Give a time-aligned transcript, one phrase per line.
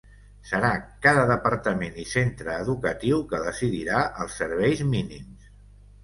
[0.51, 0.69] Serà
[1.07, 5.51] cada departament i centre educatiu que decidirà els serveis mínims.